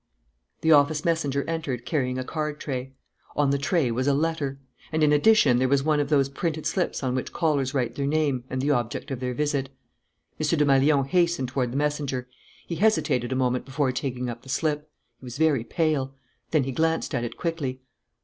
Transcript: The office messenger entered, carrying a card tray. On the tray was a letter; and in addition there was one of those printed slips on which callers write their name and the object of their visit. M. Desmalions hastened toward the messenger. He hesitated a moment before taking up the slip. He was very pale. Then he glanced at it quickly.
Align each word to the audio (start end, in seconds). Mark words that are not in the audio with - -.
The 0.61 0.71
office 0.71 1.05
messenger 1.05 1.43
entered, 1.47 1.85
carrying 1.85 2.17
a 2.17 2.23
card 2.23 2.59
tray. 2.59 2.93
On 3.35 3.51
the 3.51 3.59
tray 3.59 3.91
was 3.91 4.07
a 4.07 4.15
letter; 4.15 4.57
and 4.91 5.03
in 5.03 5.13
addition 5.13 5.59
there 5.59 5.69
was 5.69 5.83
one 5.83 5.99
of 5.99 6.09
those 6.09 6.27
printed 6.27 6.65
slips 6.65 7.03
on 7.03 7.13
which 7.13 7.31
callers 7.31 7.75
write 7.75 7.93
their 7.93 8.07
name 8.07 8.43
and 8.49 8.63
the 8.63 8.71
object 8.71 9.11
of 9.11 9.19
their 9.19 9.35
visit. 9.35 9.69
M. 10.39 10.47
Desmalions 10.57 11.09
hastened 11.09 11.49
toward 11.49 11.71
the 11.71 11.77
messenger. 11.77 12.27
He 12.65 12.77
hesitated 12.77 13.31
a 13.31 13.35
moment 13.35 13.63
before 13.63 13.91
taking 13.91 14.27
up 14.27 14.41
the 14.41 14.49
slip. 14.49 14.89
He 15.19 15.23
was 15.25 15.37
very 15.37 15.63
pale. 15.63 16.15
Then 16.49 16.63
he 16.63 16.71
glanced 16.71 17.13
at 17.13 17.23
it 17.23 17.37
quickly. 17.37 17.83